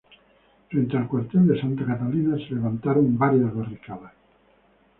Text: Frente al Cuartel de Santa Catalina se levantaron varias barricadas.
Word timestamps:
Frente 0.71 0.97
al 0.97 1.07
Cuartel 1.07 1.45
de 1.45 1.61
Santa 1.61 1.85
Catalina 1.85 2.35
se 2.35 2.55
levantaron 2.55 3.19
varias 3.19 3.53
barricadas. 3.53 4.13